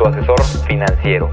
tu 0.00 0.06
asesor 0.06 0.42
financiero. 0.66 1.30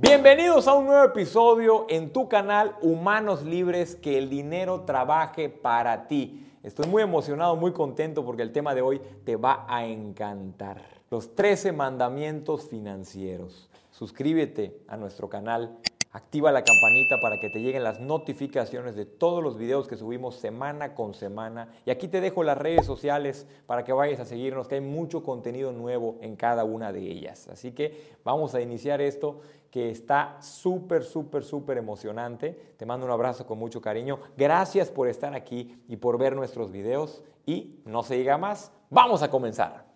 Bienvenidos 0.00 0.66
a 0.66 0.74
un 0.74 0.86
nuevo 0.86 1.04
episodio 1.04 1.86
en 1.88 2.12
tu 2.12 2.28
canal 2.28 2.74
Humanos 2.82 3.44
Libres, 3.44 3.94
que 3.94 4.18
el 4.18 4.28
dinero 4.28 4.80
trabaje 4.80 5.48
para 5.48 6.08
ti. 6.08 6.44
Estoy 6.64 6.88
muy 6.88 7.02
emocionado, 7.02 7.54
muy 7.54 7.72
contento 7.72 8.24
porque 8.24 8.42
el 8.42 8.50
tema 8.50 8.74
de 8.74 8.82
hoy 8.82 9.00
te 9.24 9.36
va 9.36 9.64
a 9.68 9.86
encantar. 9.86 10.82
Los 11.12 11.36
13 11.36 11.70
mandamientos 11.70 12.68
financieros. 12.68 13.70
Suscríbete 13.92 14.80
a 14.88 14.96
nuestro 14.96 15.28
canal 15.28 15.78
Activa 16.10 16.50
la 16.52 16.64
campanita 16.64 17.20
para 17.20 17.38
que 17.38 17.50
te 17.50 17.60
lleguen 17.60 17.84
las 17.84 18.00
notificaciones 18.00 18.96
de 18.96 19.04
todos 19.04 19.42
los 19.42 19.58
videos 19.58 19.86
que 19.86 19.96
subimos 19.96 20.36
semana 20.36 20.94
con 20.94 21.12
semana. 21.12 21.68
Y 21.84 21.90
aquí 21.90 22.08
te 22.08 22.22
dejo 22.22 22.42
las 22.44 22.56
redes 22.56 22.86
sociales 22.86 23.46
para 23.66 23.84
que 23.84 23.92
vayas 23.92 24.18
a 24.20 24.24
seguirnos, 24.24 24.68
que 24.68 24.76
hay 24.76 24.80
mucho 24.80 25.22
contenido 25.22 25.70
nuevo 25.70 26.16
en 26.22 26.34
cada 26.34 26.64
una 26.64 26.92
de 26.92 27.00
ellas. 27.00 27.48
Así 27.48 27.72
que 27.72 28.14
vamos 28.24 28.54
a 28.54 28.62
iniciar 28.62 29.02
esto 29.02 29.40
que 29.70 29.90
está 29.90 30.40
súper, 30.40 31.04
súper, 31.04 31.44
súper 31.44 31.76
emocionante. 31.76 32.58
Te 32.78 32.86
mando 32.86 33.04
un 33.04 33.12
abrazo 33.12 33.46
con 33.46 33.58
mucho 33.58 33.82
cariño. 33.82 34.18
Gracias 34.34 34.90
por 34.90 35.08
estar 35.08 35.34
aquí 35.34 35.78
y 35.88 35.96
por 35.96 36.16
ver 36.16 36.34
nuestros 36.34 36.72
videos. 36.72 37.22
Y 37.44 37.80
no 37.84 38.02
se 38.02 38.16
diga 38.16 38.38
más, 38.38 38.72
vamos 38.88 39.22
a 39.22 39.30
comenzar. 39.30 39.87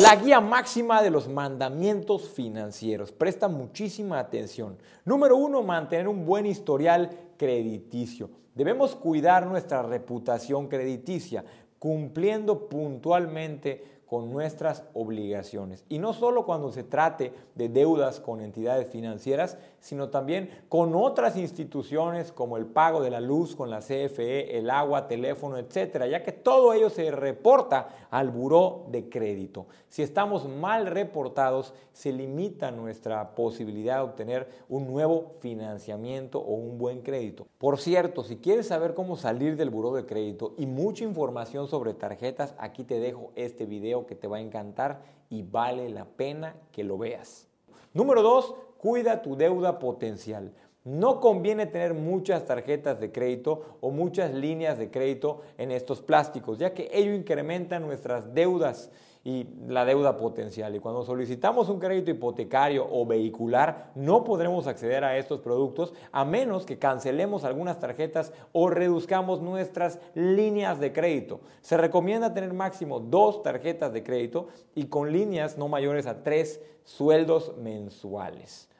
La 0.00 0.16
guía 0.16 0.40
máxima 0.40 1.02
de 1.02 1.10
los 1.10 1.28
mandamientos 1.28 2.28
financieros. 2.30 3.12
Presta 3.12 3.48
muchísima 3.48 4.18
atención. 4.18 4.78
Número 5.04 5.36
uno, 5.36 5.62
mantener 5.62 6.08
un 6.08 6.24
buen 6.24 6.46
historial 6.46 7.10
crediticio. 7.36 8.30
Debemos 8.54 8.94
cuidar 8.94 9.46
nuestra 9.46 9.82
reputación 9.82 10.68
crediticia, 10.68 11.44
cumpliendo 11.78 12.68
puntualmente 12.68 13.99
con 14.10 14.28
nuestras 14.32 14.82
obligaciones. 14.92 15.84
Y 15.88 16.00
no 16.00 16.12
solo 16.14 16.44
cuando 16.44 16.72
se 16.72 16.82
trate 16.82 17.32
de 17.54 17.68
deudas 17.68 18.18
con 18.18 18.40
entidades 18.40 18.88
financieras, 18.88 19.56
sino 19.78 20.08
también 20.08 20.50
con 20.68 20.96
otras 20.96 21.36
instituciones 21.36 22.32
como 22.32 22.56
el 22.56 22.66
pago 22.66 23.02
de 23.02 23.10
la 23.10 23.20
luz 23.20 23.54
con 23.54 23.70
la 23.70 23.78
CFE, 23.78 24.58
el 24.58 24.68
agua, 24.68 25.06
teléfono, 25.06 25.58
etcétera, 25.58 26.08
ya 26.08 26.24
que 26.24 26.32
todo 26.32 26.72
ello 26.72 26.90
se 26.90 27.12
reporta 27.12 28.08
al 28.10 28.30
buró 28.30 28.86
de 28.88 29.08
crédito. 29.08 29.66
Si 29.88 30.02
estamos 30.02 30.48
mal 30.48 30.86
reportados, 30.86 31.72
se 31.92 32.12
limita 32.12 32.72
nuestra 32.72 33.36
posibilidad 33.36 33.96
de 33.96 34.02
obtener 34.02 34.48
un 34.68 34.88
nuevo 34.88 35.36
financiamiento 35.38 36.40
o 36.40 36.54
un 36.54 36.78
buen 36.78 37.02
crédito. 37.02 37.46
Por 37.58 37.78
cierto, 37.78 38.24
si 38.24 38.38
quieres 38.38 38.66
saber 38.66 38.94
cómo 38.94 39.16
salir 39.16 39.56
del 39.56 39.70
buró 39.70 39.94
de 39.94 40.06
crédito 40.06 40.54
y 40.58 40.66
mucha 40.66 41.04
información 41.04 41.68
sobre 41.68 41.94
tarjetas, 41.94 42.54
aquí 42.58 42.82
te 42.82 42.98
dejo 42.98 43.30
este 43.36 43.66
video 43.66 43.99
que 44.06 44.14
te 44.14 44.28
va 44.28 44.38
a 44.38 44.40
encantar 44.40 45.02
y 45.28 45.42
vale 45.42 45.88
la 45.88 46.04
pena 46.04 46.56
que 46.72 46.84
lo 46.84 46.98
veas. 46.98 47.48
Número 47.92 48.22
dos, 48.22 48.54
cuida 48.78 49.22
tu 49.22 49.36
deuda 49.36 49.78
potencial. 49.78 50.52
No 50.84 51.20
conviene 51.20 51.66
tener 51.66 51.92
muchas 51.92 52.46
tarjetas 52.46 53.00
de 53.00 53.12
crédito 53.12 53.76
o 53.80 53.90
muchas 53.90 54.32
líneas 54.32 54.78
de 54.78 54.90
crédito 54.90 55.42
en 55.58 55.72
estos 55.72 56.00
plásticos, 56.00 56.58
ya 56.58 56.72
que 56.72 56.88
ello 56.92 57.12
incrementa 57.12 57.78
nuestras 57.78 58.32
deudas 58.32 58.90
y 59.22 59.46
la 59.68 59.84
deuda 59.84 60.16
potencial. 60.16 60.74
Y 60.74 60.80
cuando 60.80 61.04
solicitamos 61.04 61.68
un 61.68 61.78
crédito 61.78 62.10
hipotecario 62.10 62.86
o 62.90 63.04
vehicular, 63.04 63.90
no 63.94 64.24
podremos 64.24 64.66
acceder 64.66 65.04
a 65.04 65.18
estos 65.18 65.40
productos 65.40 65.92
a 66.12 66.24
menos 66.24 66.64
que 66.64 66.78
cancelemos 66.78 67.44
algunas 67.44 67.78
tarjetas 67.78 68.32
o 68.52 68.70
reduzcamos 68.70 69.42
nuestras 69.42 69.98
líneas 70.14 70.80
de 70.80 70.92
crédito. 70.92 71.40
Se 71.60 71.76
recomienda 71.76 72.32
tener 72.32 72.54
máximo 72.54 73.00
dos 73.00 73.42
tarjetas 73.42 73.92
de 73.92 74.02
crédito 74.02 74.48
y 74.74 74.86
con 74.86 75.12
líneas 75.12 75.58
no 75.58 75.68
mayores 75.68 76.06
a 76.06 76.22
tres 76.22 76.62
sueldos 76.84 77.54
mensuales. 77.58 78.70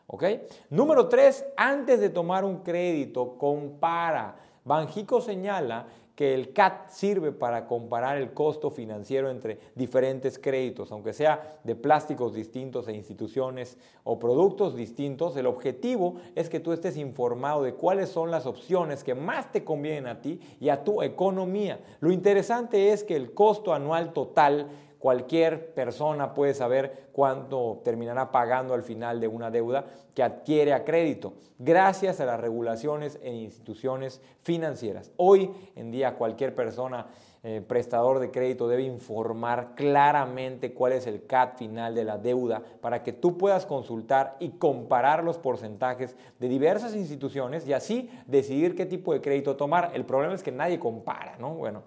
Número 0.70 1.08
tres, 1.08 1.44
antes 1.56 2.00
de 2.00 2.10
tomar 2.10 2.44
un 2.44 2.58
crédito, 2.58 3.36
compara. 3.38 4.36
Banjico 4.64 5.20
señala 5.20 5.86
que 6.20 6.34
el 6.34 6.52
CAT 6.52 6.90
sirve 6.90 7.32
para 7.32 7.66
comparar 7.66 8.18
el 8.18 8.34
costo 8.34 8.70
financiero 8.70 9.30
entre 9.30 9.58
diferentes 9.74 10.38
créditos, 10.38 10.92
aunque 10.92 11.14
sea 11.14 11.60
de 11.64 11.74
plásticos 11.74 12.34
distintos 12.34 12.88
e 12.88 12.92
instituciones 12.92 13.78
o 14.04 14.18
productos 14.18 14.76
distintos, 14.76 15.34
el 15.36 15.46
objetivo 15.46 16.16
es 16.34 16.50
que 16.50 16.60
tú 16.60 16.72
estés 16.72 16.98
informado 16.98 17.62
de 17.62 17.72
cuáles 17.72 18.10
son 18.10 18.30
las 18.30 18.44
opciones 18.44 19.02
que 19.02 19.14
más 19.14 19.50
te 19.50 19.64
convienen 19.64 20.08
a 20.08 20.20
ti 20.20 20.40
y 20.60 20.68
a 20.68 20.84
tu 20.84 21.00
economía. 21.00 21.80
Lo 22.00 22.12
interesante 22.12 22.92
es 22.92 23.02
que 23.02 23.16
el 23.16 23.32
costo 23.32 23.72
anual 23.72 24.12
total 24.12 24.68
Cualquier 25.00 25.72
persona 25.72 26.34
puede 26.34 26.52
saber 26.52 27.08
cuánto 27.12 27.80
terminará 27.82 28.30
pagando 28.30 28.74
al 28.74 28.82
final 28.82 29.18
de 29.18 29.28
una 29.28 29.50
deuda 29.50 29.86
que 30.14 30.22
adquiere 30.22 30.74
a 30.74 30.84
crédito, 30.84 31.32
gracias 31.58 32.20
a 32.20 32.26
las 32.26 32.38
regulaciones 32.38 33.18
en 33.22 33.34
instituciones 33.36 34.20
financieras. 34.42 35.10
Hoy 35.16 35.50
en 35.74 35.90
día 35.90 36.16
cualquier 36.16 36.54
persona 36.54 37.06
eh, 37.42 37.62
prestador 37.66 38.18
de 38.18 38.30
crédito 38.30 38.68
debe 38.68 38.82
informar 38.82 39.74
claramente 39.74 40.74
cuál 40.74 40.92
es 40.92 41.06
el 41.06 41.24
CAT 41.24 41.56
final 41.56 41.94
de 41.94 42.04
la 42.04 42.18
deuda 42.18 42.62
para 42.82 43.02
que 43.02 43.14
tú 43.14 43.38
puedas 43.38 43.64
consultar 43.64 44.36
y 44.38 44.50
comparar 44.50 45.24
los 45.24 45.38
porcentajes 45.38 46.14
de 46.38 46.48
diversas 46.48 46.94
instituciones 46.94 47.66
y 47.66 47.72
así 47.72 48.10
decidir 48.26 48.74
qué 48.74 48.84
tipo 48.84 49.14
de 49.14 49.22
crédito 49.22 49.56
tomar. 49.56 49.92
El 49.94 50.04
problema 50.04 50.34
es 50.34 50.42
que 50.42 50.52
nadie 50.52 50.78
compara, 50.78 51.36
¿no? 51.38 51.54
Bueno, 51.54 51.84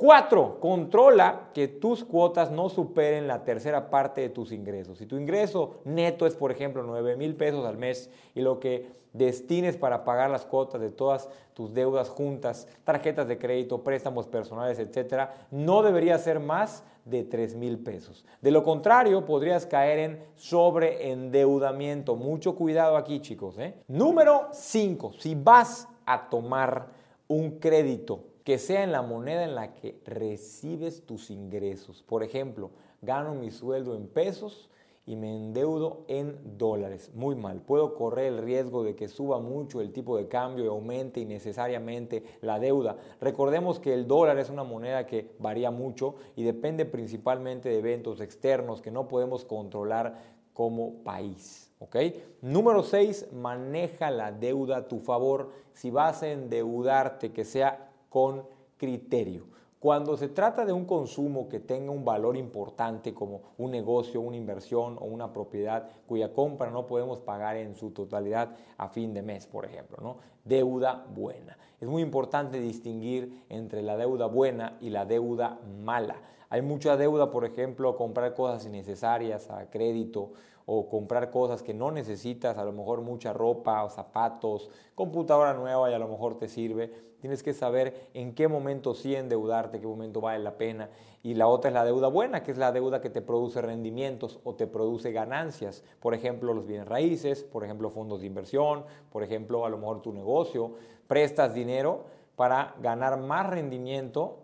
Cuatro, 0.00 0.58
controla 0.60 1.50
que 1.52 1.68
tus 1.68 2.04
cuotas 2.04 2.50
no 2.50 2.70
superen 2.70 3.28
la 3.28 3.44
tercera 3.44 3.90
parte 3.90 4.22
de 4.22 4.30
tus 4.30 4.50
ingresos. 4.50 4.96
Si 4.96 5.04
tu 5.04 5.18
ingreso 5.18 5.82
neto 5.84 6.24
es, 6.24 6.34
por 6.34 6.50
ejemplo, 6.50 6.82
9 6.82 7.18
mil 7.18 7.36
pesos 7.36 7.66
al 7.66 7.76
mes 7.76 8.08
y 8.34 8.40
lo 8.40 8.58
que 8.60 8.92
destines 9.12 9.76
para 9.76 10.02
pagar 10.02 10.30
las 10.30 10.46
cuotas 10.46 10.80
de 10.80 10.90
todas 10.90 11.28
tus 11.52 11.74
deudas 11.74 12.08
juntas, 12.08 12.66
tarjetas 12.82 13.28
de 13.28 13.36
crédito, 13.36 13.84
préstamos 13.84 14.26
personales, 14.26 14.78
etcétera, 14.78 15.34
no 15.50 15.82
debería 15.82 16.16
ser 16.16 16.40
más 16.40 16.82
de 17.04 17.22
3 17.22 17.56
mil 17.56 17.78
pesos. 17.78 18.24
De 18.40 18.50
lo 18.50 18.62
contrario, 18.62 19.26
podrías 19.26 19.66
caer 19.66 19.98
en 19.98 20.24
sobreendeudamiento. 20.34 22.16
Mucho 22.16 22.54
cuidado 22.54 22.96
aquí, 22.96 23.20
chicos. 23.20 23.58
¿eh? 23.58 23.74
Número 23.86 24.48
5. 24.50 25.12
Si 25.18 25.34
vas 25.34 25.86
a 26.06 26.30
tomar 26.30 26.86
un 27.28 27.58
crédito 27.58 28.29
que 28.50 28.58
sea 28.58 28.82
en 28.82 28.90
la 28.90 29.02
moneda 29.02 29.44
en 29.44 29.54
la 29.54 29.76
que 29.76 30.00
recibes 30.04 31.06
tus 31.06 31.30
ingresos. 31.30 32.02
Por 32.02 32.24
ejemplo, 32.24 32.72
gano 33.00 33.32
mi 33.32 33.52
sueldo 33.52 33.94
en 33.94 34.08
pesos 34.08 34.68
y 35.06 35.14
me 35.14 35.36
endeudo 35.36 36.04
en 36.08 36.58
dólares. 36.58 37.12
Muy 37.14 37.36
mal. 37.36 37.60
Puedo 37.60 37.94
correr 37.94 38.24
el 38.32 38.38
riesgo 38.38 38.82
de 38.82 38.96
que 38.96 39.06
suba 39.06 39.38
mucho 39.38 39.80
el 39.80 39.92
tipo 39.92 40.16
de 40.16 40.26
cambio 40.26 40.64
y 40.64 40.66
aumente 40.66 41.20
innecesariamente 41.20 42.24
la 42.40 42.58
deuda. 42.58 42.96
Recordemos 43.20 43.78
que 43.78 43.94
el 43.94 44.08
dólar 44.08 44.36
es 44.40 44.50
una 44.50 44.64
moneda 44.64 45.06
que 45.06 45.30
varía 45.38 45.70
mucho 45.70 46.16
y 46.34 46.42
depende 46.42 46.86
principalmente 46.86 47.68
de 47.68 47.78
eventos 47.78 48.20
externos 48.20 48.82
que 48.82 48.90
no 48.90 49.06
podemos 49.06 49.44
controlar 49.44 50.40
como 50.54 51.04
país. 51.04 51.70
¿ok? 51.78 51.96
Número 52.42 52.82
6, 52.82 53.28
maneja 53.32 54.10
la 54.10 54.32
deuda 54.32 54.78
a 54.78 54.88
tu 54.88 54.98
favor. 54.98 55.52
Si 55.72 55.92
vas 55.92 56.24
a 56.24 56.32
endeudarte, 56.32 57.30
que 57.30 57.44
sea 57.44 57.89
con 58.10 58.44
criterio. 58.76 59.46
Cuando 59.80 60.18
se 60.18 60.28
trata 60.28 60.66
de 60.66 60.74
un 60.74 60.84
consumo 60.84 61.48
que 61.48 61.58
tenga 61.58 61.90
un 61.90 62.04
valor 62.04 62.36
importante 62.36 63.14
como 63.14 63.40
un 63.56 63.70
negocio, 63.70 64.20
una 64.20 64.36
inversión 64.36 64.98
o 65.00 65.06
una 65.06 65.32
propiedad 65.32 65.88
cuya 66.06 66.34
compra 66.34 66.70
no 66.70 66.86
podemos 66.86 67.20
pagar 67.20 67.56
en 67.56 67.74
su 67.74 67.90
totalidad 67.92 68.50
a 68.76 68.88
fin 68.88 69.14
de 69.14 69.22
mes, 69.22 69.46
por 69.46 69.64
ejemplo, 69.64 69.96
¿no? 70.02 70.18
Deuda 70.44 71.06
buena. 71.14 71.56
Es 71.80 71.88
muy 71.88 72.02
importante 72.02 72.60
distinguir 72.60 73.44
entre 73.48 73.80
la 73.80 73.96
deuda 73.96 74.26
buena 74.26 74.76
y 74.82 74.90
la 74.90 75.06
deuda 75.06 75.58
mala. 75.82 76.16
Hay 76.50 76.60
mucha 76.60 76.98
deuda, 76.98 77.30
por 77.30 77.46
ejemplo, 77.46 77.96
comprar 77.96 78.34
cosas 78.34 78.66
innecesarias 78.66 79.48
a 79.48 79.70
crédito 79.70 80.32
o 80.66 80.88
comprar 80.88 81.30
cosas 81.30 81.62
que 81.62 81.74
no 81.74 81.90
necesitas, 81.90 82.58
a 82.58 82.64
lo 82.64 82.72
mejor 82.72 83.00
mucha 83.00 83.32
ropa 83.32 83.82
o 83.84 83.90
zapatos, 83.90 84.70
computadora 84.94 85.54
nueva 85.54 85.90
y 85.90 85.94
a 85.94 85.98
lo 85.98 86.08
mejor 86.08 86.38
te 86.38 86.48
sirve. 86.48 87.10
Tienes 87.20 87.42
que 87.42 87.52
saber 87.52 88.08
en 88.14 88.34
qué 88.34 88.48
momento 88.48 88.94
sí 88.94 89.14
endeudarte, 89.14 89.80
qué 89.80 89.86
momento 89.86 90.20
vale 90.20 90.42
la 90.42 90.56
pena. 90.56 90.88
Y 91.22 91.34
la 91.34 91.48
otra 91.48 91.68
es 91.68 91.74
la 91.74 91.84
deuda 91.84 92.08
buena, 92.08 92.42
que 92.42 92.50
es 92.50 92.56
la 92.56 92.72
deuda 92.72 93.02
que 93.02 93.10
te 93.10 93.20
produce 93.20 93.60
rendimientos 93.60 94.40
o 94.42 94.54
te 94.54 94.66
produce 94.66 95.12
ganancias. 95.12 95.84
Por 96.00 96.14
ejemplo, 96.14 96.54
los 96.54 96.66
bienes 96.66 96.88
raíces, 96.88 97.44
por 97.44 97.62
ejemplo, 97.62 97.90
fondos 97.90 98.20
de 98.20 98.26
inversión, 98.26 98.84
por 99.10 99.22
ejemplo, 99.22 99.66
a 99.66 99.68
lo 99.68 99.76
mejor 99.76 100.00
tu 100.00 100.12
negocio. 100.12 100.76
Prestas 101.06 101.52
dinero 101.52 102.04
para 102.36 102.74
ganar 102.80 103.18
más 103.18 103.50
rendimiento 103.50 104.38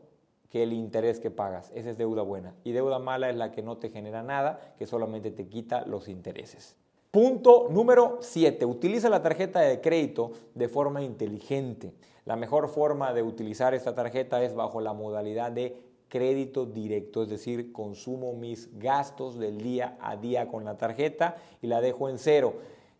que 0.50 0.62
el 0.62 0.72
interés 0.72 1.20
que 1.20 1.30
pagas. 1.30 1.70
Esa 1.74 1.90
es 1.90 1.98
deuda 1.98 2.22
buena. 2.22 2.54
Y 2.64 2.72
deuda 2.72 2.98
mala 2.98 3.30
es 3.30 3.36
la 3.36 3.50
que 3.50 3.62
no 3.62 3.78
te 3.78 3.90
genera 3.90 4.22
nada, 4.22 4.74
que 4.78 4.86
solamente 4.86 5.30
te 5.30 5.48
quita 5.48 5.84
los 5.86 6.08
intereses. 6.08 6.76
Punto 7.10 7.68
número 7.70 8.18
7. 8.20 8.66
Utiliza 8.66 9.08
la 9.08 9.22
tarjeta 9.22 9.60
de 9.60 9.80
crédito 9.80 10.32
de 10.54 10.68
forma 10.68 11.02
inteligente. 11.02 11.94
La 12.24 12.36
mejor 12.36 12.68
forma 12.68 13.12
de 13.12 13.22
utilizar 13.22 13.74
esta 13.74 13.94
tarjeta 13.94 14.42
es 14.42 14.54
bajo 14.54 14.80
la 14.80 14.92
modalidad 14.92 15.52
de 15.52 15.80
crédito 16.08 16.66
directo, 16.66 17.22
es 17.22 17.28
decir, 17.28 17.72
consumo 17.72 18.32
mis 18.32 18.78
gastos 18.78 19.38
del 19.38 19.58
día 19.58 19.96
a 20.00 20.16
día 20.16 20.48
con 20.48 20.64
la 20.64 20.76
tarjeta 20.76 21.36
y 21.62 21.66
la 21.66 21.80
dejo 21.80 22.08
en 22.08 22.18
cero 22.18 22.54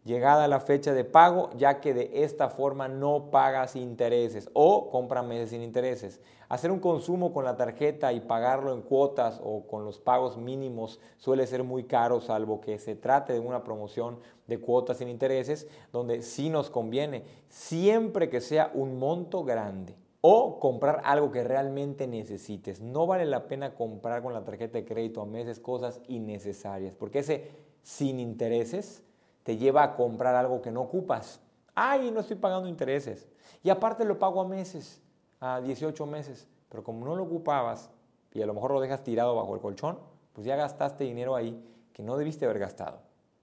llegada 0.07 0.47
la 0.47 0.61
fecha 0.61 0.95
de 0.95 1.05
pago, 1.05 1.51
ya 1.57 1.81
que 1.81 1.93
de 1.93 2.23
esta 2.23 2.49
forma 2.49 2.87
no 2.87 3.31
pagas 3.33 3.75
intereses 3.75 4.49
o 4.53 4.89
compra 4.89 5.23
meses 5.23 5.51
sin 5.51 5.63
intereses. 5.63 6.21
Hacer 6.49 6.71
un 6.71 6.79
consumo 6.79 7.33
con 7.33 7.45
la 7.45 7.57
tarjeta 7.57 8.13
y 8.13 8.21
pagarlo 8.21 8.73
en 8.73 8.83
cuotas 8.83 9.41
o 9.43 9.67
con 9.67 9.85
los 9.85 9.99
pagos 9.99 10.37
mínimos 10.37 11.01
suele 11.17 11.45
ser 11.49 11.65
muy 11.65 11.85
caro, 11.85 12.21
salvo 12.21 12.61
que 12.61 12.79
se 12.79 12.95
trate 12.95 13.33
de 13.33 13.41
una 13.41 13.65
promoción 13.65 14.21
de 14.47 14.61
cuotas 14.61 14.99
sin 14.99 15.09
intereses, 15.09 15.67
donde 15.93 16.23
sí 16.23 16.51
nos 16.51 16.71
conviene, 16.71 17.25
siempre 17.49 18.31
que 18.31 18.41
sea 18.41 18.71
un 18.73 19.01
monto 19.01 19.43
grande. 19.43 19.97
O 20.21 20.59
comprar 20.59 21.03
algo 21.05 21.31
que 21.31 21.45
realmente 21.45 22.09
necesites. 22.09 22.81
No 22.81 23.07
vale 23.07 23.27
la 23.27 23.47
pena 23.47 23.75
comprar 23.75 24.23
con 24.23 24.33
la 24.33 24.45
tarjeta 24.45 24.79
de 24.79 24.85
crédito 24.85 25.21
a 25.21 25.27
meses 25.27 25.61
cosas 25.61 26.01
innecesarias, 26.09 26.95
porque 26.95 27.21
ese 27.21 27.51
sin 27.83 28.19
intereses 28.19 29.05
te 29.47 29.57
lleva 29.57 29.85
a 29.85 29.95
comprar 29.95 30.35
algo 30.35 30.61
que 30.61 30.73
no 30.73 30.81
ocupas. 30.81 31.41
Ay, 31.73 32.11
no 32.11 32.19
estoy 32.19 32.35
pagando 32.35 32.69
intereses. 32.69 33.29
Y 33.63 33.71
aparte 33.71 34.05
lo 34.05 34.19
pago 34.19 34.41
a 34.41 34.49
meses, 34.49 35.01
a 35.39 35.61
18 35.61 36.05
meses. 36.05 36.49
Pero 36.69 36.83
como 36.83 37.07
no 37.07 37.15
lo 37.15 37.23
ocupabas 37.23 37.89
y 38.35 38.43
a 38.43 38.47
lo 38.47 38.55
mejor 38.55 38.73
lo 38.73 38.81
dejas 38.81 39.05
tirado 39.05 39.37
bajo 39.37 39.55
el 39.55 39.61
colchón, 39.61 40.01
pues 40.33 40.49
ya 40.49 40.57
gastaste 40.57 41.05
dinero 41.05 41.37
ahí 41.37 41.65
que 41.93 42.03
no 42.03 42.17
debiste 42.17 42.45
haber 42.45 42.59
gastado. 42.59 42.99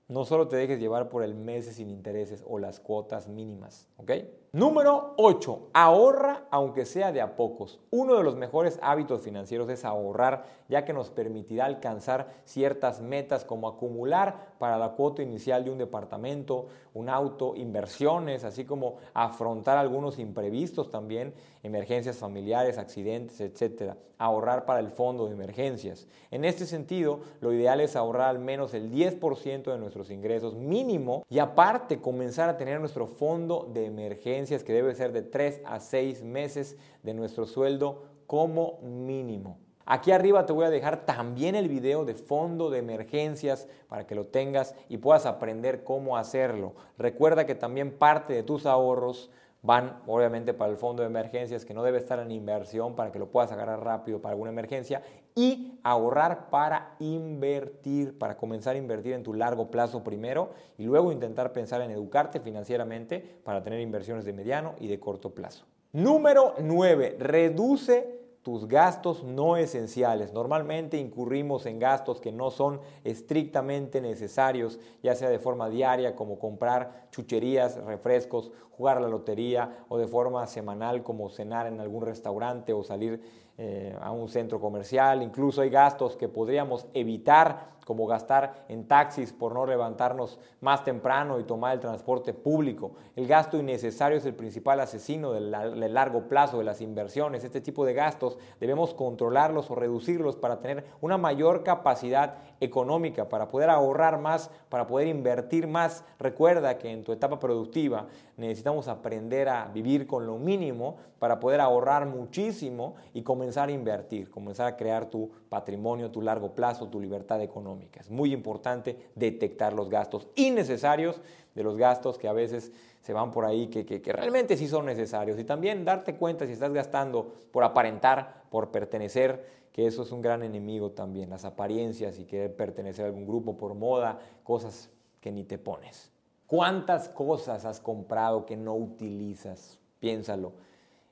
No 0.09 0.25
solo 0.25 0.49
te 0.49 0.57
dejes 0.57 0.77
llevar 0.77 1.07
por 1.07 1.23
el 1.23 1.35
mes 1.35 1.67
sin 1.67 1.89
intereses 1.89 2.43
o 2.45 2.59
las 2.59 2.81
cuotas 2.81 3.29
mínimas, 3.29 3.87
¿ok? 3.95 4.11
Número 4.55 5.15
8. 5.17 5.69
Ahorra 5.73 6.45
aunque 6.51 6.85
sea 6.85 7.11
de 7.11 7.21
a 7.21 7.35
pocos. 7.35 7.79
Uno 7.89 8.15
de 8.15 8.23
los 8.23 8.35
mejores 8.35 8.77
hábitos 8.83 9.23
financieros 9.23 9.67
es 9.69 9.83
ahorrar, 9.83 10.45
ya 10.69 10.85
que 10.85 10.93
nos 10.93 11.09
permitirá 11.09 11.65
alcanzar 11.65 12.27
ciertas 12.45 13.01
metas 13.01 13.45
como 13.45 13.67
acumular 13.67 14.53
para 14.59 14.77
la 14.77 14.89
cuota 14.89 15.23
inicial 15.23 15.63
de 15.63 15.71
un 15.71 15.79
departamento, 15.79 16.67
un 16.93 17.09
auto, 17.09 17.55
inversiones, 17.55 18.43
así 18.43 18.63
como 18.63 18.97
afrontar 19.15 19.79
algunos 19.79 20.19
imprevistos 20.19 20.91
también, 20.91 21.33
emergencias 21.63 22.17
familiares, 22.17 22.77
accidentes, 22.77 23.41
etc. 23.41 23.95
Ahorrar 24.19 24.65
para 24.65 24.81
el 24.81 24.91
fondo 24.91 25.25
de 25.25 25.33
emergencias. 25.33 26.07
En 26.29 26.45
este 26.45 26.67
sentido, 26.67 27.21
lo 27.41 27.51
ideal 27.51 27.81
es 27.81 27.95
ahorrar 27.95 28.29
al 28.29 28.39
menos 28.39 28.75
el 28.75 28.91
10% 28.91 29.63
de 29.63 29.77
nuestros 29.79 30.11
ingresos 30.11 30.53
mínimo 30.53 31.25
y 31.27 31.39
aparte 31.39 31.99
comenzar 31.99 32.49
a 32.49 32.57
tener 32.57 32.79
nuestro 32.79 33.07
fondo 33.07 33.67
de 33.73 33.87
emergencia 33.87 34.42
que 34.43 34.73
debe 34.73 34.93
ser 34.95 35.11
de 35.13 35.21
3 35.21 35.61
a 35.65 35.79
6 35.79 36.23
meses 36.23 36.77
de 37.01 37.13
nuestro 37.13 37.45
sueldo 37.45 38.03
como 38.27 38.79
mínimo. 38.81 39.57
Aquí 39.85 40.11
arriba 40.11 40.45
te 40.45 40.53
voy 40.53 40.65
a 40.65 40.69
dejar 40.69 41.05
también 41.05 41.55
el 41.55 41.67
video 41.67 42.05
de 42.05 42.15
fondo 42.15 42.69
de 42.69 42.79
emergencias 42.79 43.67
para 43.87 44.07
que 44.07 44.15
lo 44.15 44.27
tengas 44.27 44.75
y 44.87 44.97
puedas 44.97 45.25
aprender 45.25 45.83
cómo 45.83 46.17
hacerlo. 46.17 46.73
Recuerda 46.97 47.45
que 47.45 47.55
también 47.55 47.97
parte 47.97 48.33
de 48.33 48.43
tus 48.43 48.65
ahorros 48.65 49.29
van 49.61 50.01
obviamente 50.07 50.53
para 50.53 50.71
el 50.71 50.77
fondo 50.77 51.03
de 51.03 51.07
emergencias 51.07 51.65
que 51.65 51.73
no 51.73 51.83
debe 51.83 51.97
estar 51.97 52.19
en 52.19 52.31
inversión 52.31 52.95
para 52.95 53.11
que 53.11 53.19
lo 53.19 53.27
puedas 53.27 53.51
agarrar 53.51 53.83
rápido 53.83 54.21
para 54.21 54.33
alguna 54.33 54.51
emergencia 54.51 55.01
y 55.35 55.79
ahorrar 55.83 56.49
para 56.49 56.95
invertir, 56.99 58.17
para 58.17 58.37
comenzar 58.37 58.75
a 58.75 58.79
invertir 58.79 59.13
en 59.13 59.23
tu 59.23 59.33
largo 59.33 59.69
plazo 59.71 60.03
primero 60.03 60.51
y 60.77 60.83
luego 60.83 61.11
intentar 61.11 61.53
pensar 61.53 61.81
en 61.81 61.91
educarte 61.91 62.39
financieramente 62.39 63.19
para 63.43 63.63
tener 63.63 63.79
inversiones 63.79 64.25
de 64.25 64.33
mediano 64.33 64.75
y 64.79 64.87
de 64.87 64.99
corto 64.99 65.33
plazo. 65.33 65.65
Número 65.91 66.55
9, 66.59 67.17
reduce 67.19 68.23
tus 68.43 68.67
gastos 68.67 69.23
no 69.23 69.55
esenciales. 69.55 70.33
Normalmente 70.33 70.97
incurrimos 70.97 71.65
en 71.65 71.79
gastos 71.79 72.19
que 72.19 72.33
no 72.33 72.51
son 72.51 72.81
estrictamente 73.05 74.01
necesarios, 74.01 74.79
ya 75.01 75.15
sea 75.15 75.29
de 75.29 75.39
forma 75.39 75.69
diaria 75.69 76.15
como 76.15 76.37
comprar 76.37 77.07
chucherías, 77.11 77.77
refrescos, 77.85 78.51
jugar 78.71 78.97
a 78.97 79.01
la 79.01 79.07
lotería 79.07 79.85
o 79.87 79.97
de 79.97 80.07
forma 80.07 80.45
semanal 80.47 81.03
como 81.03 81.29
cenar 81.29 81.67
en 81.67 81.79
algún 81.79 82.03
restaurante 82.03 82.73
o 82.73 82.83
salir 82.83 83.21
eh, 83.57 83.95
a 84.01 84.11
un 84.11 84.29
centro 84.29 84.59
comercial. 84.59 85.21
Incluso 85.21 85.61
hay 85.61 85.69
gastos 85.69 86.15
que 86.15 86.27
podríamos 86.27 86.87
evitar 86.93 87.73
como 87.85 88.07
gastar 88.07 88.65
en 88.69 88.87
taxis 88.87 89.33
por 89.33 89.53
no 89.53 89.65
levantarnos 89.65 90.39
más 90.61 90.83
temprano 90.83 91.39
y 91.39 91.43
tomar 91.43 91.73
el 91.73 91.79
transporte 91.79 92.33
público. 92.33 92.91
El 93.15 93.27
gasto 93.27 93.57
innecesario 93.57 94.17
es 94.17 94.25
el 94.25 94.35
principal 94.35 94.79
asesino 94.79 95.33
del, 95.33 95.51
largo 95.93 96.27
plazo 96.27 96.57
de 96.57 96.63
las 96.63 96.81
inversiones. 96.81 97.43
Este 97.43 97.61
tipo 97.61 97.85
de 97.85 97.93
gastos 97.93 98.37
debemos 98.59 98.93
controlarlos 98.93 99.69
o 99.69 99.75
reducirlos 99.75 100.35
para 100.35 100.59
tener 100.59 100.85
una 101.01 101.17
mayor 101.17 101.63
capacidad 101.63 102.35
económica, 102.59 103.27
para 103.29 103.49
poder 103.49 103.69
ahorrar 103.69 104.19
más, 104.19 104.49
para 104.69 104.87
poder 104.87 105.07
invertir 105.07 105.67
más. 105.67 106.03
Recuerda 106.19 106.77
que 106.77 106.91
en 106.91 107.03
tu 107.03 107.11
etapa 107.11 107.39
productiva 107.39 108.07
necesitamos 108.37 108.87
aprender 108.87 109.49
a 109.49 109.67
vivir 109.67 110.07
con 110.07 110.25
lo 110.25 110.37
mínimo 110.37 110.97
para 111.19 111.39
poder 111.39 111.61
ahorrar 111.61 112.05
muchísimo 112.05 112.95
y 113.13 113.21
comenzar 113.21 113.69
a 113.69 113.71
invertir, 113.71 114.29
comenzar 114.29 114.67
a 114.67 114.75
crear 114.75 115.05
tu 115.05 115.29
patrimonio, 115.49 116.11
tu 116.11 116.21
largo 116.21 116.53
plazo, 116.53 116.87
tu 116.87 116.99
libertad 116.99 117.41
económica. 117.41 117.72
Es 117.99 118.09
muy 118.09 118.33
importante 118.33 118.97
detectar 119.15 119.73
los 119.73 119.89
gastos 119.89 120.27
innecesarios 120.35 121.19
de 121.55 121.63
los 121.63 121.77
gastos 121.77 122.17
que 122.17 122.27
a 122.27 122.33
veces 122.33 122.71
se 123.01 123.13
van 123.13 123.31
por 123.31 123.45
ahí, 123.45 123.67
que, 123.67 123.85
que, 123.85 124.13
realmente 124.13 124.55
sí 124.57 124.67
son 124.67 124.85
necesarios. 124.85 125.37
Y 125.39 125.43
también 125.43 125.83
darte 125.83 126.15
cuenta 126.15 126.45
si 126.45 126.53
estás 126.53 126.71
gastando 126.71 127.33
por 127.51 127.63
aparentar, 127.63 128.43
por 128.49 128.71
pertenecer, 128.71 129.63
que 129.73 129.85
eso 129.87 130.03
es 130.03 130.11
un 130.11 130.21
gran 130.21 130.43
enemigo 130.43 130.91
también, 130.91 131.29
las 131.29 131.45
apariencias 131.45 132.19
y 132.19 132.25
querer 132.25 132.55
pertenecer 132.55 133.05
a 133.05 133.07
algún 133.07 133.25
grupo 133.25 133.57
por 133.57 133.73
moda, 133.73 134.19
cosas 134.43 134.89
que 135.19 135.31
ni 135.31 135.43
te 135.43 135.57
pones. 135.57 136.11
¿Cuántas 136.47 137.09
cosas 137.09 137.65
has 137.65 137.79
comprado 137.79 138.45
que 138.45 138.55
no 138.55 138.75
utilizas? 138.75 139.79
Piénsalo 139.99 140.53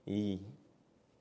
y 0.05 0.41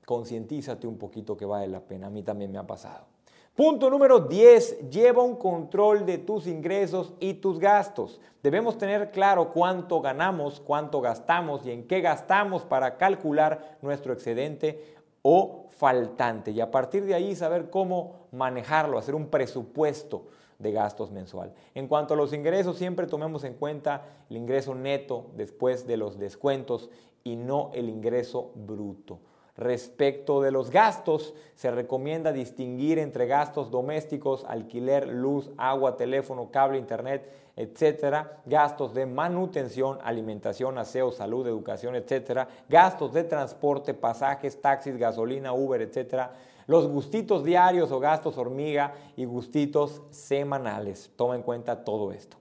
concientízate 0.05 0.87
un 0.87 0.97
poquito 0.97 1.35
que 1.35 1.45
vale 1.45 1.67
la 1.67 1.79
pena. 1.79 2.07
A 2.07 2.09
mí 2.09 2.21
también 2.21 2.51
me 2.51 2.59
ha 2.59 2.67
pasado. 2.67 3.10
Punto 3.55 3.89
número 3.89 4.21
10. 4.21 4.89
Lleva 4.89 5.23
un 5.23 5.35
control 5.35 6.05
de 6.05 6.17
tus 6.17 6.47
ingresos 6.47 7.13
y 7.19 7.33
tus 7.33 7.59
gastos. 7.59 8.21
Debemos 8.41 8.77
tener 8.77 9.11
claro 9.11 9.51
cuánto 9.51 9.99
ganamos, 9.99 10.61
cuánto 10.61 11.01
gastamos 11.01 11.65
y 11.65 11.71
en 11.71 11.85
qué 11.85 11.99
gastamos 11.99 12.63
para 12.63 12.95
calcular 12.95 13.77
nuestro 13.81 14.13
excedente 14.13 14.95
o 15.21 15.65
faltante. 15.69 16.51
Y 16.51 16.61
a 16.61 16.71
partir 16.71 17.05
de 17.05 17.13
ahí 17.13 17.35
saber 17.35 17.69
cómo 17.69 18.27
manejarlo, 18.31 18.97
hacer 18.97 19.15
un 19.15 19.27
presupuesto 19.27 20.27
de 20.57 20.71
gastos 20.71 21.11
mensual. 21.11 21.53
En 21.75 21.89
cuanto 21.89 22.13
a 22.13 22.17
los 22.17 22.31
ingresos, 22.31 22.77
siempre 22.77 23.05
tomemos 23.05 23.43
en 23.43 23.55
cuenta 23.55 24.05
el 24.29 24.37
ingreso 24.37 24.75
neto 24.75 25.25
después 25.35 25.85
de 25.85 25.97
los 25.97 26.17
descuentos 26.17 26.89
y 27.25 27.35
no 27.35 27.69
el 27.73 27.89
ingreso 27.89 28.51
bruto. 28.55 29.19
Respecto 29.61 30.41
de 30.41 30.49
los 30.49 30.71
gastos, 30.71 31.35
se 31.53 31.69
recomienda 31.69 32.31
distinguir 32.31 32.97
entre 32.97 33.27
gastos 33.27 33.69
domésticos, 33.69 34.43
alquiler, 34.47 35.07
luz, 35.07 35.51
agua, 35.55 35.97
teléfono, 35.97 36.49
cable, 36.49 36.79
internet, 36.79 37.31
etcétera, 37.55 38.41
gastos 38.47 38.95
de 38.95 39.05
manutención, 39.05 39.99
alimentación, 40.03 40.79
aseo, 40.79 41.11
salud, 41.11 41.45
educación, 41.45 41.95
etcétera, 41.95 42.47
gastos 42.69 43.13
de 43.13 43.23
transporte, 43.23 43.93
pasajes, 43.93 44.59
taxis, 44.59 44.97
gasolina, 44.97 45.53
Uber, 45.53 45.83
etcétera, 45.83 46.31
los 46.65 46.87
gustitos 46.87 47.43
diarios 47.43 47.91
o 47.91 47.99
gastos 47.99 48.39
hormiga 48.39 48.95
y 49.15 49.25
gustitos 49.25 50.01
semanales. 50.09 51.11
Toma 51.15 51.35
en 51.35 51.43
cuenta 51.43 51.83
todo 51.83 52.11
esto. 52.11 52.40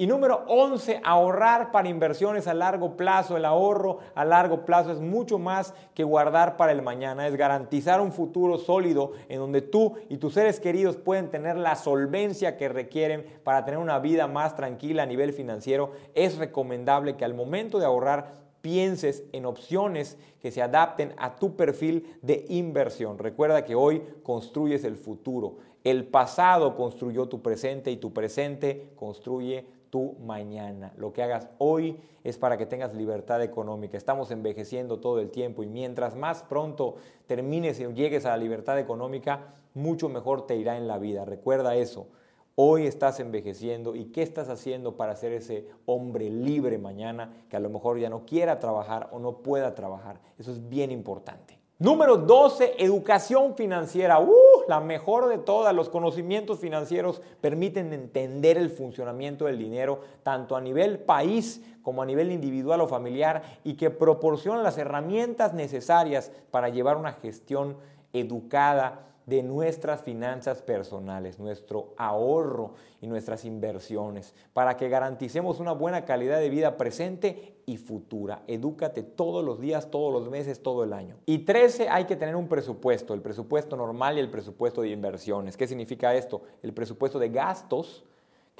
Y 0.00 0.06
número 0.06 0.44
11, 0.46 1.02
ahorrar 1.04 1.70
para 1.72 1.90
inversiones 1.90 2.46
a 2.46 2.54
largo 2.54 2.96
plazo. 2.96 3.36
El 3.36 3.44
ahorro 3.44 3.98
a 4.14 4.24
largo 4.24 4.64
plazo 4.64 4.92
es 4.92 4.98
mucho 4.98 5.38
más 5.38 5.74
que 5.94 6.04
guardar 6.04 6.56
para 6.56 6.72
el 6.72 6.80
mañana. 6.80 7.26
Es 7.26 7.36
garantizar 7.36 8.00
un 8.00 8.10
futuro 8.10 8.56
sólido 8.56 9.12
en 9.28 9.40
donde 9.40 9.60
tú 9.60 9.96
y 10.08 10.16
tus 10.16 10.32
seres 10.32 10.58
queridos 10.58 10.96
pueden 10.96 11.28
tener 11.28 11.58
la 11.58 11.76
solvencia 11.76 12.56
que 12.56 12.70
requieren 12.70 13.26
para 13.44 13.66
tener 13.66 13.78
una 13.78 13.98
vida 13.98 14.26
más 14.26 14.56
tranquila 14.56 15.02
a 15.02 15.06
nivel 15.06 15.34
financiero. 15.34 15.92
Es 16.14 16.38
recomendable 16.38 17.18
que 17.18 17.26
al 17.26 17.34
momento 17.34 17.78
de 17.78 17.84
ahorrar 17.84 18.32
pienses 18.62 19.24
en 19.32 19.44
opciones 19.44 20.16
que 20.40 20.50
se 20.50 20.62
adapten 20.62 21.12
a 21.18 21.36
tu 21.36 21.56
perfil 21.56 22.16
de 22.22 22.46
inversión. 22.48 23.18
Recuerda 23.18 23.66
que 23.66 23.74
hoy 23.74 24.02
construyes 24.22 24.82
el 24.84 24.96
futuro. 24.96 25.58
El 25.84 26.06
pasado 26.06 26.74
construyó 26.74 27.28
tu 27.28 27.42
presente 27.42 27.90
y 27.90 27.98
tu 27.98 28.14
presente 28.14 28.88
construye 28.96 29.66
tu 29.90 30.14
mañana. 30.24 30.92
Lo 30.96 31.12
que 31.12 31.22
hagas 31.22 31.48
hoy 31.58 32.00
es 32.24 32.38
para 32.38 32.56
que 32.56 32.66
tengas 32.66 32.94
libertad 32.94 33.42
económica. 33.42 33.96
Estamos 33.96 34.30
envejeciendo 34.30 35.00
todo 35.00 35.20
el 35.20 35.30
tiempo 35.30 35.62
y 35.62 35.66
mientras 35.66 36.16
más 36.16 36.42
pronto 36.42 36.96
termines 37.26 37.80
y 37.80 37.86
llegues 37.92 38.24
a 38.24 38.30
la 38.30 38.36
libertad 38.36 38.78
económica, 38.78 39.48
mucho 39.74 40.08
mejor 40.08 40.46
te 40.46 40.56
irá 40.56 40.76
en 40.76 40.88
la 40.88 40.98
vida. 40.98 41.24
Recuerda 41.24 41.74
eso. 41.76 42.08
Hoy 42.54 42.86
estás 42.86 43.20
envejeciendo 43.20 43.94
y 43.94 44.06
qué 44.06 44.22
estás 44.22 44.48
haciendo 44.48 44.96
para 44.96 45.16
ser 45.16 45.32
ese 45.32 45.68
hombre 45.86 46.30
libre 46.30 46.78
mañana 46.78 47.32
que 47.48 47.56
a 47.56 47.60
lo 47.60 47.70
mejor 47.70 47.98
ya 47.98 48.10
no 48.10 48.26
quiera 48.26 48.58
trabajar 48.58 49.08
o 49.12 49.18
no 49.18 49.38
pueda 49.38 49.74
trabajar. 49.74 50.20
Eso 50.38 50.52
es 50.52 50.68
bien 50.68 50.90
importante. 50.90 51.59
Número 51.80 52.18
12, 52.18 52.74
educación 52.84 53.54
financiera. 53.56 54.20
¡Uh! 54.20 54.34
La 54.68 54.80
mejor 54.80 55.30
de 55.30 55.38
todas. 55.38 55.74
Los 55.74 55.88
conocimientos 55.88 56.58
financieros 56.58 57.22
permiten 57.40 57.94
entender 57.94 58.58
el 58.58 58.68
funcionamiento 58.68 59.46
del 59.46 59.56
dinero 59.56 60.02
tanto 60.22 60.56
a 60.56 60.60
nivel 60.60 60.98
país 60.98 61.64
como 61.80 62.02
a 62.02 62.06
nivel 62.06 62.32
individual 62.32 62.82
o 62.82 62.86
familiar 62.86 63.60
y 63.64 63.76
que 63.78 63.88
proporcionan 63.88 64.62
las 64.62 64.76
herramientas 64.76 65.54
necesarias 65.54 66.30
para 66.50 66.68
llevar 66.68 66.98
una 66.98 67.14
gestión 67.14 67.78
educada 68.12 69.09
de 69.30 69.44
nuestras 69.44 70.02
finanzas 70.02 70.60
personales, 70.60 71.38
nuestro 71.38 71.94
ahorro 71.96 72.74
y 73.00 73.06
nuestras 73.06 73.44
inversiones, 73.44 74.34
para 74.52 74.76
que 74.76 74.88
garanticemos 74.88 75.60
una 75.60 75.72
buena 75.72 76.04
calidad 76.04 76.40
de 76.40 76.50
vida 76.50 76.76
presente 76.76 77.54
y 77.64 77.76
futura. 77.76 78.42
Edúcate 78.48 79.04
todos 79.04 79.44
los 79.44 79.60
días, 79.60 79.90
todos 79.90 80.12
los 80.12 80.28
meses, 80.28 80.62
todo 80.62 80.82
el 80.82 80.92
año. 80.92 81.16
Y 81.26 81.38
13, 81.38 81.88
hay 81.88 82.06
que 82.06 82.16
tener 82.16 82.34
un 82.34 82.48
presupuesto, 82.48 83.14
el 83.14 83.22
presupuesto 83.22 83.76
normal 83.76 84.16
y 84.16 84.20
el 84.20 84.30
presupuesto 84.30 84.82
de 84.82 84.88
inversiones. 84.88 85.56
¿Qué 85.56 85.68
significa 85.68 86.12
esto? 86.14 86.42
El 86.62 86.74
presupuesto 86.74 87.20
de 87.20 87.28
gastos 87.28 88.04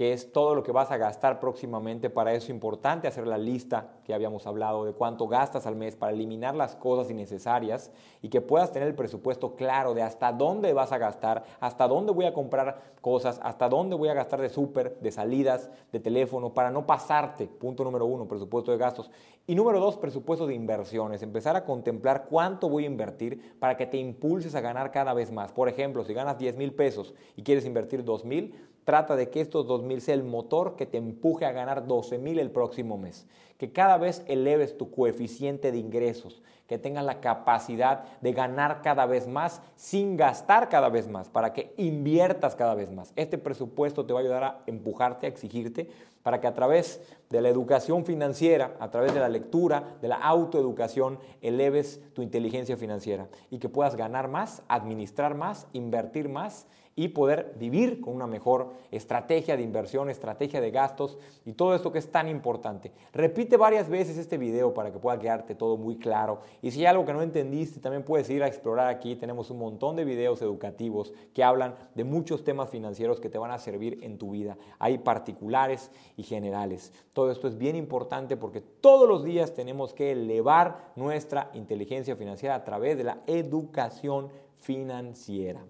que 0.00 0.14
es 0.14 0.32
todo 0.32 0.54
lo 0.54 0.62
que 0.62 0.72
vas 0.72 0.90
a 0.90 0.96
gastar 0.96 1.40
próximamente. 1.40 2.08
Para 2.08 2.32
eso 2.32 2.44
es 2.44 2.48
importante 2.48 3.06
hacer 3.06 3.26
la 3.26 3.36
lista 3.36 3.88
que 4.02 4.14
habíamos 4.14 4.46
hablado 4.46 4.86
de 4.86 4.94
cuánto 4.94 5.28
gastas 5.28 5.66
al 5.66 5.76
mes 5.76 5.94
para 5.94 6.12
eliminar 6.12 6.54
las 6.54 6.74
cosas 6.74 7.10
innecesarias 7.10 7.92
y 8.22 8.30
que 8.30 8.40
puedas 8.40 8.72
tener 8.72 8.88
el 8.88 8.94
presupuesto 8.94 9.56
claro 9.56 9.92
de 9.92 10.00
hasta 10.00 10.32
dónde 10.32 10.72
vas 10.72 10.92
a 10.92 10.96
gastar, 10.96 11.44
hasta 11.60 11.86
dónde 11.86 12.12
voy 12.12 12.24
a 12.24 12.32
comprar 12.32 12.80
cosas, 13.02 13.40
hasta 13.42 13.68
dónde 13.68 13.94
voy 13.94 14.08
a 14.08 14.14
gastar 14.14 14.40
de 14.40 14.48
súper, 14.48 14.98
de 15.00 15.12
salidas, 15.12 15.68
de 15.92 16.00
teléfono, 16.00 16.54
para 16.54 16.70
no 16.70 16.86
pasarte. 16.86 17.46
Punto 17.46 17.84
número 17.84 18.06
uno, 18.06 18.26
presupuesto 18.26 18.72
de 18.72 18.78
gastos. 18.78 19.10
Y 19.46 19.54
número 19.54 19.80
dos, 19.80 19.98
presupuesto 19.98 20.46
de 20.46 20.54
inversiones. 20.54 21.22
Empezar 21.22 21.56
a 21.56 21.64
contemplar 21.64 22.26
cuánto 22.30 22.70
voy 22.70 22.84
a 22.84 22.86
invertir 22.86 23.58
para 23.58 23.76
que 23.76 23.86
te 23.86 23.98
impulses 23.98 24.54
a 24.54 24.60
ganar 24.62 24.92
cada 24.92 25.12
vez 25.12 25.30
más. 25.30 25.52
Por 25.52 25.68
ejemplo, 25.68 26.04
si 26.04 26.14
ganas 26.14 26.38
10 26.38 26.56
mil 26.56 26.72
pesos 26.72 27.14
y 27.36 27.42
quieres 27.42 27.66
invertir 27.66 28.04
2 28.04 28.24
mil, 28.24 28.54
Trata 28.90 29.14
de 29.14 29.30
que 29.30 29.40
estos 29.40 29.68
2.000 29.68 30.00
sea 30.00 30.14
el 30.16 30.24
motor 30.24 30.74
que 30.74 30.84
te 30.84 30.98
empuje 30.98 31.46
a 31.46 31.52
ganar 31.52 31.86
12.000 31.86 32.40
el 32.40 32.50
próximo 32.50 32.98
mes. 32.98 33.24
Que 33.56 33.70
cada 33.70 33.98
vez 33.98 34.24
eleves 34.26 34.76
tu 34.76 34.90
coeficiente 34.90 35.70
de 35.70 35.78
ingresos, 35.78 36.42
que 36.66 36.76
tengas 36.76 37.04
la 37.04 37.20
capacidad 37.20 38.02
de 38.20 38.32
ganar 38.32 38.82
cada 38.82 39.06
vez 39.06 39.28
más 39.28 39.62
sin 39.76 40.16
gastar 40.16 40.68
cada 40.68 40.88
vez 40.88 41.06
más, 41.06 41.28
para 41.28 41.52
que 41.52 41.72
inviertas 41.76 42.56
cada 42.56 42.74
vez 42.74 42.90
más. 42.90 43.12
Este 43.14 43.38
presupuesto 43.38 44.04
te 44.04 44.12
va 44.12 44.18
a 44.18 44.22
ayudar 44.22 44.42
a 44.42 44.62
empujarte, 44.66 45.26
a 45.26 45.28
exigirte, 45.28 45.88
para 46.24 46.40
que 46.40 46.48
a 46.48 46.54
través 46.54 47.00
de 47.30 47.40
la 47.40 47.48
educación 47.48 48.04
financiera, 48.04 48.76
a 48.80 48.90
través 48.90 49.14
de 49.14 49.20
la 49.20 49.28
lectura, 49.28 49.98
de 50.02 50.08
la 50.08 50.16
autoeducación, 50.16 51.20
eleves 51.42 52.00
tu 52.12 52.22
inteligencia 52.22 52.76
financiera 52.76 53.28
y 53.50 53.60
que 53.60 53.68
puedas 53.68 53.94
ganar 53.94 54.26
más, 54.26 54.64
administrar 54.66 55.36
más, 55.36 55.68
invertir 55.72 56.28
más 56.28 56.66
y 57.00 57.08
poder 57.08 57.54
vivir 57.58 57.98
con 58.02 58.14
una 58.14 58.26
mejor 58.26 58.74
estrategia 58.90 59.56
de 59.56 59.62
inversión, 59.62 60.10
estrategia 60.10 60.60
de 60.60 60.70
gastos 60.70 61.16
y 61.46 61.54
todo 61.54 61.74
esto 61.74 61.90
que 61.90 61.98
es 61.98 62.12
tan 62.12 62.28
importante. 62.28 62.92
Repite 63.14 63.56
varias 63.56 63.88
veces 63.88 64.18
este 64.18 64.36
video 64.36 64.74
para 64.74 64.92
que 64.92 64.98
pueda 64.98 65.18
quedarte 65.18 65.54
todo 65.54 65.78
muy 65.78 65.96
claro. 65.96 66.42
Y 66.60 66.72
si 66.72 66.80
hay 66.80 66.86
algo 66.86 67.06
que 67.06 67.14
no 67.14 67.22
entendiste, 67.22 67.80
también 67.80 68.02
puedes 68.02 68.28
ir 68.28 68.42
a 68.42 68.48
explorar 68.48 68.88
aquí. 68.88 69.16
Tenemos 69.16 69.48
un 69.48 69.60
montón 69.60 69.96
de 69.96 70.04
videos 70.04 70.42
educativos 70.42 71.14
que 71.32 71.42
hablan 71.42 71.74
de 71.94 72.04
muchos 72.04 72.44
temas 72.44 72.68
financieros 72.68 73.18
que 73.18 73.30
te 73.30 73.38
van 73.38 73.50
a 73.50 73.58
servir 73.58 74.00
en 74.02 74.18
tu 74.18 74.32
vida. 74.32 74.58
Hay 74.78 74.98
particulares 74.98 75.90
y 76.18 76.22
generales. 76.22 76.92
Todo 77.14 77.30
esto 77.30 77.48
es 77.48 77.56
bien 77.56 77.76
importante 77.76 78.36
porque 78.36 78.60
todos 78.60 79.08
los 79.08 79.24
días 79.24 79.54
tenemos 79.54 79.94
que 79.94 80.12
elevar 80.12 80.92
nuestra 80.96 81.48
inteligencia 81.54 82.14
financiera 82.14 82.56
a 82.56 82.64
través 82.64 82.98
de 82.98 83.04
la 83.04 83.22
educación 83.26 84.24
financiera. 84.24 84.49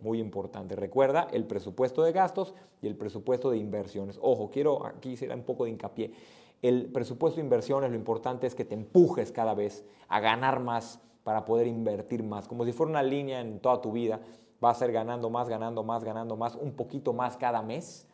Muy 0.02 0.20
importante. 0.20 0.76
Recuerda 0.76 1.28
el 1.32 1.44
presupuesto 1.44 2.02
de 2.02 2.12
gastos 2.12 2.54
y 2.82 2.86
el 2.86 2.96
presupuesto 2.96 3.50
de 3.50 3.58
inversiones. 3.58 4.18
Ojo, 4.20 4.50
quiero 4.50 4.84
aquí 4.86 5.14
hacer 5.14 5.32
un 5.32 5.42
poco 5.42 5.64
de 5.64 5.70
hincapié. 5.70 6.12
El 6.62 6.86
presupuesto 6.86 7.36
de 7.36 7.44
inversiones, 7.44 7.90
lo 7.90 7.96
importante 7.96 8.46
es 8.46 8.54
que 8.54 8.64
te 8.64 8.74
empujes 8.74 9.32
cada 9.32 9.54
vez 9.54 9.84
a 10.08 10.20
ganar 10.20 10.60
más 10.60 11.00
para 11.24 11.44
poder 11.44 11.66
invertir 11.66 12.22
más. 12.22 12.48
Como 12.48 12.64
si 12.64 12.72
fuera 12.72 12.90
una 12.90 13.02
línea 13.02 13.40
en 13.40 13.60
toda 13.60 13.80
tu 13.80 13.92
vida. 13.92 14.20
Vas 14.60 14.76
a 14.76 14.80
ser 14.80 14.92
ganando 14.92 15.30
más, 15.30 15.48
ganando 15.48 15.82
más, 15.82 16.04
ganando 16.04 16.36
más, 16.36 16.54
un 16.54 16.72
poquito 16.72 17.14
más 17.14 17.38
cada 17.38 17.62
mes 17.62 18.06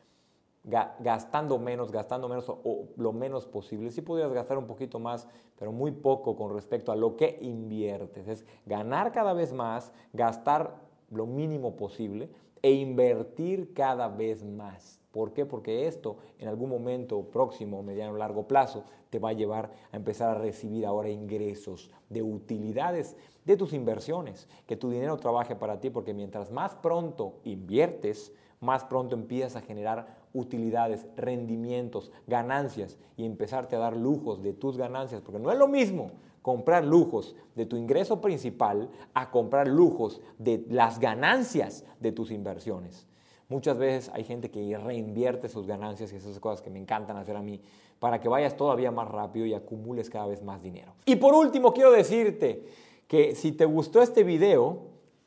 gastando 0.67 1.59
menos, 1.59 1.93
gastando 1.93 2.29
menos 2.29 2.49
o, 2.49 2.89
lo 2.97 3.13
menos 3.13 3.47
posible. 3.47 3.91
Sí 3.91 4.03
podrías 4.03 4.33
gastar 4.33 4.59
un 4.59 4.67
poquito 4.67 4.99
más, 4.99 5.29
pero 5.59 5.73
muy 5.73 5.93
poco 5.93 6.37
con 6.37 6.53
respecto 6.53 6.91
a 6.91 6.97
lo 6.97 7.17
que 7.17 7.39
inviertes. 7.41 8.27
Es 8.27 8.45
ganar 8.67 9.13
cada 9.13 9.33
vez 9.33 9.53
más, 9.53 9.93
gastar 10.13 10.75
lo 11.11 11.25
mínimo 11.27 11.77
posible 11.77 12.29
e 12.63 12.73
invertir 12.73 13.73
cada 13.75 14.09
vez 14.09 14.45
más. 14.45 15.01
¿Por 15.13 15.33
qué? 15.33 15.47
Porque 15.47 15.87
esto 15.87 16.17
en 16.39 16.49
algún 16.49 16.69
momento 16.69 17.23
próximo, 17.31 17.83
mediano 17.83 18.15
o 18.15 18.19
largo 18.19 18.49
plazo, 18.49 18.85
te 19.09 19.21
va 19.21 19.31
a 19.31 19.35
llevar 19.35 19.71
a 19.93 19.97
empezar 19.97 20.37
a 20.37 20.41
recibir 20.41 20.85
ahora 20.85 21.09
ingresos 21.09 21.91
de 22.11 22.23
utilidades 22.23 23.17
de 23.45 23.57
tus 23.57 23.73
inversiones, 23.73 24.49
que 24.67 24.77
tu 24.77 24.91
dinero 24.91 25.17
trabaje 25.17 25.55
para 25.55 25.79
ti, 25.79 25.91
porque 25.91 26.13
mientras 26.13 26.51
más 26.51 26.75
pronto 26.75 27.35
inviertes, 27.45 28.33
más 28.61 28.85
pronto 28.85 29.15
empiezas 29.15 29.57
a 29.57 29.65
generar 29.65 30.26
utilidades, 30.37 31.07
rendimientos, 31.17 32.13
ganancias 32.27 32.99
y 33.17 33.25
empezarte 33.25 33.77
a 33.77 33.81
dar 33.81 33.97
lujos 33.97 34.43
de 34.43 34.53
tus 34.53 34.77
ganancias, 34.77 35.23
porque 35.23 35.41
no 35.41 35.51
es 35.51 35.59
lo 35.59 35.67
mismo 35.67 36.13
comprar 36.43 36.85
lujos 36.85 37.35
de 37.55 37.67
tu 37.67 37.77
ingreso 37.77 38.21
principal 38.21 38.89
a 39.15 39.31
comprar 39.31 39.67
lujos 39.67 40.21
de 40.39 40.65
las 40.69 41.01
ganancias 41.01 41.85
de 41.99 42.13
tus 42.13 42.31
inversiones. 42.31 43.07
Muchas 43.49 43.79
veces 43.79 44.11
hay 44.13 44.25
gente 44.25 44.51
que 44.51 44.77
reinvierte 44.77 45.49
sus 45.49 45.67
ganancias 45.67 46.13
y 46.13 46.17
esas 46.17 46.39
cosas 46.39 46.63
que 46.63 46.71
me 46.71 46.79
encantan 46.79 47.17
hacer 47.17 47.37
a 47.37 47.43
mí 47.43 47.61
para 47.99 48.21
que 48.21 48.29
vayas 48.29 48.57
todavía 48.57 48.91
más 48.91 49.09
rápido 49.09 49.47
y 49.47 49.55
acumules 49.55 50.11
cada 50.11 50.27
vez 50.27 50.43
más 50.43 50.63
dinero. 50.63 50.93
Y 51.05 51.17
por 51.17 51.35
último, 51.35 51.73
quiero 51.73 51.93
decirte 51.93 52.65
que 53.07 53.35
si 53.35 53.53
te 53.53 53.65
gustó 53.65 54.03
este 54.03 54.25
video, 54.25 54.83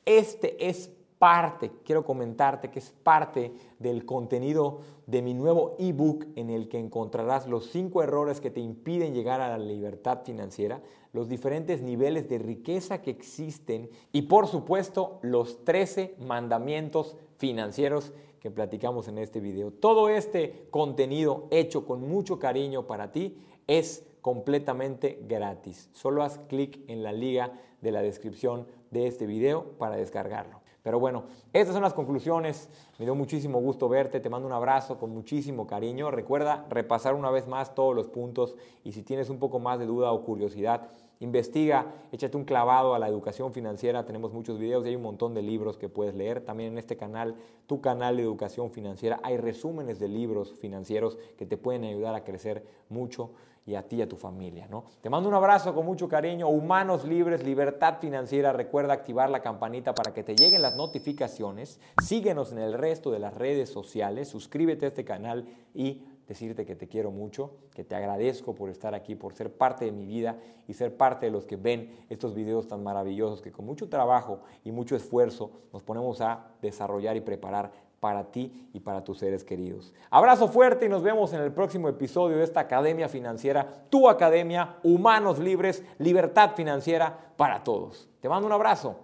este 0.05 0.69
es 0.69 0.91
parte, 1.19 1.71
quiero 1.83 2.05
comentarte 2.05 2.71
que 2.71 2.79
es 2.79 2.91
parte 3.03 3.53
del 3.77 4.05
contenido 4.05 4.79
de 5.05 5.21
mi 5.21 5.33
nuevo 5.33 5.75
ebook 5.77 6.25
en 6.35 6.49
el 6.49 6.69
que 6.69 6.79
encontrarás 6.79 7.45
los 7.45 7.65
cinco 7.69 8.01
errores 8.01 8.39
que 8.39 8.51
te 8.51 8.61
impiden 8.61 9.13
llegar 9.13 9.41
a 9.41 9.49
la 9.49 9.57
libertad 9.57 10.21
financiera, 10.23 10.81
los 11.11 11.27
diferentes 11.27 11.81
niveles 11.81 12.29
de 12.29 12.39
riqueza 12.39 13.01
que 13.01 13.11
existen 13.11 13.89
y 14.13 14.23
por 14.23 14.47
supuesto 14.47 15.19
los 15.21 15.65
13 15.65 16.15
mandamientos 16.19 17.17
financieros 17.37 18.13
que 18.39 18.49
platicamos 18.49 19.09
en 19.09 19.17
este 19.17 19.41
video. 19.41 19.71
Todo 19.71 20.07
este 20.07 20.67
contenido 20.71 21.47
hecho 21.51 21.85
con 21.85 22.07
mucho 22.07 22.39
cariño 22.39 22.87
para 22.87 23.11
ti 23.11 23.37
es 23.67 24.05
completamente 24.21 25.19
gratis. 25.27 25.89
Solo 25.91 26.23
haz 26.23 26.39
clic 26.47 26.79
en 26.87 27.03
la 27.03 27.11
liga 27.11 27.59
de 27.81 27.91
la 27.91 28.01
descripción 28.01 28.67
de 28.91 29.07
este 29.07 29.25
video 29.25 29.63
para 29.77 29.97
descargarlo. 29.97 30.61
Pero 30.83 30.99
bueno, 30.99 31.23
estas 31.53 31.73
son 31.73 31.83
las 31.83 31.93
conclusiones. 31.93 32.69
Me 32.97 33.05
dio 33.05 33.15
muchísimo 33.15 33.59
gusto 33.59 33.89
verte. 33.89 34.19
Te 34.19 34.29
mando 34.29 34.47
un 34.47 34.53
abrazo 34.53 34.97
con 34.97 35.09
muchísimo 35.11 35.67
cariño. 35.67 36.09
Recuerda 36.11 36.65
repasar 36.69 37.15
una 37.15 37.31
vez 37.31 37.47
más 37.47 37.75
todos 37.75 37.95
los 37.95 38.07
puntos 38.07 38.55
y 38.83 38.93
si 38.93 39.03
tienes 39.03 39.29
un 39.29 39.39
poco 39.39 39.59
más 39.59 39.79
de 39.79 39.85
duda 39.85 40.11
o 40.11 40.23
curiosidad, 40.23 40.87
investiga, 41.19 41.87
échate 42.13 42.37
un 42.37 42.45
clavado 42.45 42.95
a 42.95 42.99
la 42.99 43.09
educación 43.09 43.51
financiera. 43.51 44.05
Tenemos 44.05 44.31
muchos 44.31 44.57
videos 44.57 44.85
y 44.85 44.89
hay 44.89 44.95
un 44.95 45.01
montón 45.01 45.33
de 45.33 45.41
libros 45.41 45.77
que 45.77 45.89
puedes 45.89 46.15
leer. 46.15 46.41
También 46.45 46.73
en 46.73 46.77
este 46.77 46.95
canal, 46.95 47.35
tu 47.67 47.81
canal 47.81 48.15
de 48.15 48.23
educación 48.23 48.71
financiera, 48.71 49.19
hay 49.23 49.37
resúmenes 49.37 49.99
de 49.99 50.07
libros 50.07 50.53
financieros 50.59 51.17
que 51.37 51.45
te 51.45 51.57
pueden 51.57 51.83
ayudar 51.83 52.15
a 52.15 52.23
crecer 52.23 52.65
mucho 52.87 53.31
y 53.69 53.75
a 53.75 53.83
ti 53.83 53.97
y 53.97 54.01
a 54.01 54.09
tu 54.09 54.15
familia. 54.15 54.67
¿no? 54.69 54.85
Te 55.01 55.09
mando 55.09 55.29
un 55.29 55.35
abrazo 55.35 55.75
con 55.75 55.85
mucho 55.85 56.07
cariño. 56.09 56.49
Humanos 56.49 57.05
libres, 57.05 57.43
libertad 57.43 57.99
financiera. 57.99 58.51
Recuerda 58.51 58.93
activar 58.93 59.29
la 59.29 59.41
campanita 59.41 59.93
para 59.93 60.11
que 60.11 60.23
te 60.23 60.35
lleguen 60.35 60.63
las 60.63 60.75
notificaciones. 60.75 61.79
Síguenos 62.03 62.51
en 62.51 62.57
el 62.57 62.73
resto 62.73 63.11
de 63.11 63.19
las 63.19 63.35
redes 63.35 63.69
sociales. 63.69 64.27
Suscríbete 64.27 64.85
a 64.85 64.89
este 64.89 65.05
canal 65.05 65.45
y 65.75 66.03
decirte 66.27 66.65
que 66.65 66.75
te 66.75 66.87
quiero 66.87 67.11
mucho, 67.11 67.51
que 67.75 67.83
te 67.83 67.95
agradezco 67.95 68.55
por 68.55 68.69
estar 68.69 68.95
aquí, 68.95 69.15
por 69.15 69.33
ser 69.33 69.51
parte 69.51 69.85
de 69.85 69.91
mi 69.91 70.05
vida 70.05 70.37
y 70.67 70.73
ser 70.73 70.95
parte 70.95 71.25
de 71.25 71.31
los 71.31 71.45
que 71.45 71.55
ven 71.55 71.95
estos 72.09 72.35
videos 72.35 72.67
tan 72.67 72.83
maravillosos 72.83 73.41
que 73.41 73.51
con 73.51 73.65
mucho 73.65 73.89
trabajo 73.89 74.41
y 74.63 74.71
mucho 74.71 74.95
esfuerzo 74.95 75.51
nos 75.73 75.83
ponemos 75.83 76.21
a 76.21 76.47
desarrollar 76.61 77.17
y 77.17 77.21
preparar 77.21 77.71
para 77.99 78.31
ti 78.31 78.69
y 78.73 78.79
para 78.79 79.03
tus 79.03 79.19
seres 79.19 79.43
queridos. 79.43 79.93
Abrazo 80.09 80.47
fuerte 80.47 80.85
y 80.85 80.89
nos 80.89 81.03
vemos 81.03 81.33
en 81.33 81.41
el 81.41 81.51
próximo 81.51 81.89
episodio 81.89 82.37
de 82.37 82.43
esta 82.43 82.61
Academia 82.61 83.09
Financiera, 83.09 83.67
tu 83.89 84.09
Academia, 84.09 84.77
Humanos 84.83 85.39
Libres, 85.39 85.83
Libertad 85.97 86.51
Financiera 86.55 87.33
para 87.35 87.63
todos. 87.63 88.09
Te 88.21 88.29
mando 88.29 88.47
un 88.47 88.53
abrazo. 88.53 88.97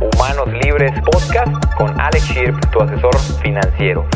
Humanos 0.00 0.48
Libres 0.62 0.92
Podcast 1.00 1.76
con 1.76 2.00
Alex 2.00 2.24
Shirp, 2.28 2.70
tu 2.70 2.80
asesor 2.80 3.16
financiero. 3.42 4.06